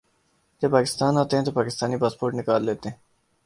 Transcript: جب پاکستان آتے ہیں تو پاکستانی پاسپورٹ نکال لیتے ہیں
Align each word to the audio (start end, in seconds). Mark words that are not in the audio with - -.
جب 0.61 0.71
پاکستان 0.71 1.17
آتے 1.17 1.37
ہیں 1.37 1.45
تو 1.45 1.51
پاکستانی 1.51 1.97
پاسپورٹ 1.97 2.33
نکال 2.35 2.65
لیتے 2.65 2.89
ہیں 2.89 2.97